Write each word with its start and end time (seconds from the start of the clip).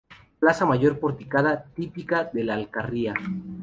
Plaza 0.39 0.65
mayor 0.65 0.97
porticada, 0.99 1.63
típica 1.75 2.23
de 2.23 2.43
La 2.43 2.55
Alcarria. 2.55 3.13